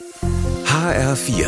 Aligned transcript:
HR4, 0.00 1.46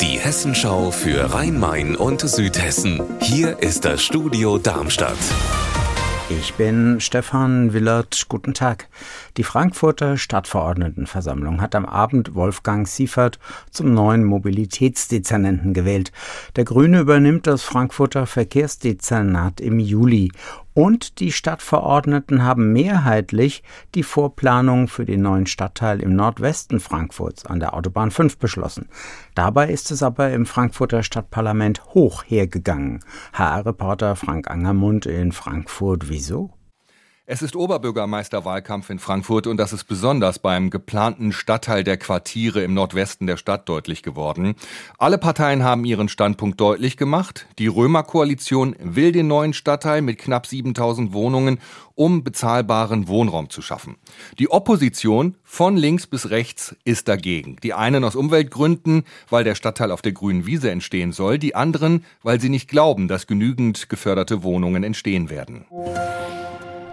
die 0.00 0.18
Hessenschau 0.18 0.90
für 0.90 1.34
Rhein-Main 1.34 1.96
und 1.96 2.22
Südhessen. 2.22 3.02
Hier 3.20 3.58
ist 3.58 3.84
das 3.84 4.02
Studio 4.02 4.56
Darmstadt. 4.56 5.18
Ich 6.30 6.54
bin 6.54 6.98
Stefan 7.00 7.74
Willert. 7.74 8.26
Guten 8.30 8.54
Tag. 8.54 8.88
Die 9.36 9.42
Frankfurter 9.42 10.16
Stadtverordnetenversammlung 10.16 11.60
hat 11.60 11.74
am 11.74 11.84
Abend 11.84 12.34
Wolfgang 12.34 12.88
Siefert 12.88 13.38
zum 13.70 13.92
neuen 13.92 14.24
Mobilitätsdezernenten 14.24 15.74
gewählt. 15.74 16.10
Der 16.56 16.64
Grüne 16.64 17.00
übernimmt 17.00 17.46
das 17.46 17.62
Frankfurter 17.62 18.26
Verkehrsdezernat 18.26 19.60
im 19.60 19.78
Juli. 19.78 20.30
Und 20.72 21.18
die 21.18 21.32
Stadtverordneten 21.32 22.44
haben 22.44 22.72
mehrheitlich 22.72 23.62
die 23.94 24.02
Vorplanung 24.02 24.86
für 24.88 25.04
den 25.04 25.22
neuen 25.22 25.46
Stadtteil 25.46 26.00
im 26.00 26.14
Nordwesten 26.14 26.78
Frankfurts 26.78 27.44
an 27.44 27.60
der 27.60 27.74
Autobahn 27.74 28.10
5 28.10 28.38
beschlossen. 28.38 28.88
Dabei 29.34 29.70
ist 29.70 29.90
es 29.90 30.02
aber 30.02 30.30
im 30.30 30.46
Frankfurter 30.46 31.02
Stadtparlament 31.02 31.84
hoch 31.94 32.22
hergegangen. 32.26 33.04
HR-Reporter 33.32 34.14
Frank 34.14 34.48
Angermund 34.50 35.06
in 35.06 35.32
Frankfurt. 35.32 36.08
Wieso? 36.08 36.50
Es 37.32 37.42
ist 37.42 37.54
Oberbürgermeisterwahlkampf 37.54 38.90
in 38.90 38.98
Frankfurt 38.98 39.46
und 39.46 39.56
das 39.56 39.72
ist 39.72 39.84
besonders 39.84 40.40
beim 40.40 40.68
geplanten 40.68 41.30
Stadtteil 41.30 41.84
der 41.84 41.96
Quartiere 41.96 42.64
im 42.64 42.74
Nordwesten 42.74 43.28
der 43.28 43.36
Stadt 43.36 43.68
deutlich 43.68 44.02
geworden. 44.02 44.56
Alle 44.98 45.16
Parteien 45.16 45.62
haben 45.62 45.84
ihren 45.84 46.08
Standpunkt 46.08 46.60
deutlich 46.60 46.96
gemacht. 46.96 47.46
Die 47.60 47.68
Römer-Koalition 47.68 48.74
will 48.80 49.12
den 49.12 49.28
neuen 49.28 49.52
Stadtteil 49.52 50.02
mit 50.02 50.18
knapp 50.18 50.44
7000 50.44 51.12
Wohnungen, 51.12 51.60
um 51.94 52.24
bezahlbaren 52.24 53.06
Wohnraum 53.06 53.48
zu 53.48 53.62
schaffen. 53.62 53.94
Die 54.40 54.50
Opposition 54.50 55.36
von 55.44 55.76
links 55.76 56.08
bis 56.08 56.30
rechts 56.30 56.74
ist 56.82 57.06
dagegen. 57.06 57.58
Die 57.62 57.74
einen 57.74 58.02
aus 58.02 58.16
Umweltgründen, 58.16 59.04
weil 59.28 59.44
der 59.44 59.54
Stadtteil 59.54 59.92
auf 59.92 60.02
der 60.02 60.10
grünen 60.10 60.46
Wiese 60.46 60.72
entstehen 60.72 61.12
soll, 61.12 61.38
die 61.38 61.54
anderen, 61.54 62.04
weil 62.24 62.40
sie 62.40 62.48
nicht 62.48 62.68
glauben, 62.68 63.06
dass 63.06 63.28
genügend 63.28 63.88
geförderte 63.88 64.42
Wohnungen 64.42 64.82
entstehen 64.82 65.30
werden. 65.30 65.66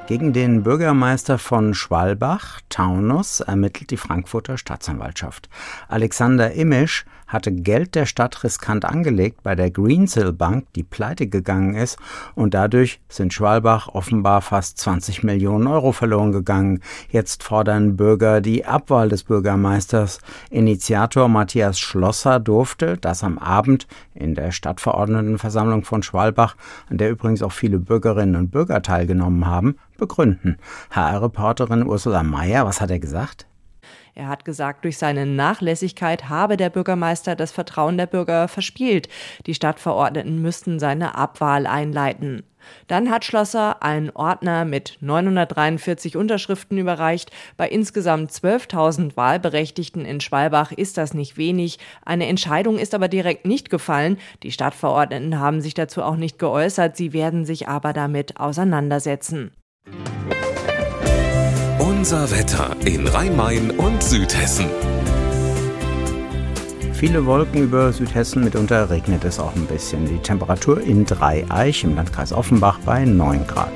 Gegen 0.08 0.32
den 0.32 0.64
Bürgermeister 0.64 1.38
von 1.38 1.74
Schwalbach, 1.74 2.62
Taunus, 2.70 3.42
ermittelt 3.42 3.92
die 3.92 3.98
Frankfurter 3.98 4.58
Staatsanwaltschaft. 4.58 5.50
Alexander 5.90 6.54
Imisch 6.54 7.04
hatte 7.28 7.52
Geld 7.52 7.96
der 7.96 8.06
Stadt 8.06 8.44
riskant 8.44 8.86
angelegt 8.86 9.44
bei 9.44 9.56
der 9.56 9.70
Greensill 9.70 10.34
Bank, 10.34 10.66
die 10.76 10.84
pleite 10.84 11.28
gegangen 11.28 11.76
ist, 11.76 11.98
und 12.36 12.54
dadurch 12.54 13.00
sind 13.10 13.34
Schwalbach 13.34 13.90
offenbar 13.90 14.42
fast 14.42 14.78
20 14.80 15.24
Millionen 15.24 15.68
Euro 15.68 15.92
verloren 15.92 16.32
gegangen. 16.32 16.82
Jetzt 17.10 17.44
fordern 17.44 17.98
Bürger 17.98 18.42
die 18.42 18.66
Abwahl 18.66 19.10
des 19.10 19.24
Bürgermeisters. 19.24 20.20
Initiator 20.50 21.28
Matthias 21.28 21.80
Schlosser 21.80 22.40
durfte, 22.40 22.98
das 22.98 23.24
am 23.24 23.38
Abend 23.38 23.88
in 24.14 24.36
der 24.36 24.52
Stadtverordnetenversammlung 24.52 25.84
von 25.84 26.04
Schwalbach, 26.04 26.56
an 26.90 26.98
der 26.98 27.12
übrigens 27.12 27.44
auch 27.44 27.52
viele 27.52 27.80
Bürgerinnen 27.80 28.36
und 28.36 28.52
Bürger 28.52 28.82
teilgenommen 28.82 29.46
haben, 29.46 29.76
begründen. 29.98 30.58
HR-Reporterin 30.92 31.86
Ursula 31.86 32.24
Mayer, 32.24 32.66
was 32.66 32.82
hat 32.82 32.92
er 32.92 33.00
gesagt? 33.00 33.48
Er 34.18 34.30
hat 34.30 34.46
gesagt, 34.46 34.84
durch 34.84 34.98
seine 34.98 35.28
Nachlässigkeit 35.28 36.28
habe 36.28 36.58
der 36.58 36.72
Bürgermeister 36.72 37.36
das 37.36 37.52
Vertrauen 37.52 38.00
der 38.00 38.08
Bürger 38.08 38.48
verspielt. 38.48 39.10
Die 39.46 39.54
Stadtverordneten 39.54 40.42
müssten 40.42 40.80
seine 40.80 41.14
Abwahl 41.14 41.68
einleiten. 41.68 42.42
Dann 42.88 43.12
hat 43.12 43.26
Schlosser 43.26 43.84
einen 43.84 44.10
Ordner 44.10 44.66
mit 44.66 44.98
943 45.02 46.18
Unterschriften 46.18 46.80
überreicht. 46.80 47.30
Bei 47.58 47.70
insgesamt 47.70 48.32
12.000 48.32 49.16
Wahlberechtigten 49.16 50.04
in 50.04 50.20
Schwalbach 50.20 50.72
ist 50.72 50.98
das 50.98 51.14
nicht 51.14 51.38
wenig. 51.38 51.78
Eine 52.04 52.26
Entscheidung 52.26 52.80
ist 52.80 52.96
aber 52.96 53.10
direkt 53.10 53.46
nicht 53.46 53.70
gefallen. 53.70 54.18
Die 54.42 54.52
Stadtverordneten 54.52 55.40
haben 55.40 55.62
sich 55.62 55.76
dazu 55.76 56.02
auch 56.02 56.16
nicht 56.16 56.40
geäußert. 56.40 56.98
Sie 56.98 57.14
werden 57.14 57.46
sich 57.46 57.68
aber 57.68 57.94
damit 57.94 58.40
auseinandersetzen. 58.40 59.52
Unser 61.98 62.30
Wetter 62.30 62.76
in 62.86 63.08
Rhein-Main 63.08 63.72
und 63.72 64.04
Südhessen. 64.04 64.68
Viele 66.94 67.26
Wolken 67.26 67.64
über 67.64 67.92
Südhessen, 67.92 68.44
mitunter 68.44 68.92
regnet 68.92 69.24
es 69.24 69.40
auch 69.40 69.56
ein 69.56 69.66
bisschen. 69.66 70.06
Die 70.06 70.20
Temperatur 70.20 70.80
in 70.80 71.06
Dreieich 71.06 71.84
im 71.84 71.96
Landkreis 71.96 72.32
Offenbach 72.32 72.78
bei 72.86 73.04
9 73.04 73.48
Grad. 73.48 73.72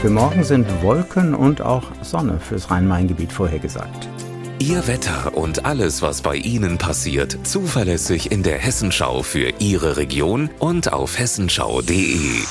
Für 0.00 0.08
morgen 0.08 0.44
sind 0.44 0.66
Wolken 0.82 1.34
und 1.34 1.60
auch 1.60 1.84
Sonne 2.00 2.40
fürs 2.40 2.70
Rhein-Main-Gebiet 2.70 3.30
vorhergesagt. 3.30 4.08
Ihr 4.60 4.86
Wetter 4.86 5.36
und 5.36 5.66
alles, 5.66 6.00
was 6.00 6.22
bei 6.22 6.36
Ihnen 6.36 6.78
passiert, 6.78 7.36
zuverlässig 7.42 8.32
in 8.32 8.42
der 8.42 8.56
Hessenschau 8.56 9.22
für 9.22 9.52
Ihre 9.58 9.98
Region 9.98 10.48
und 10.58 10.90
auf 10.94 11.18
hessenschau.de. 11.18 12.44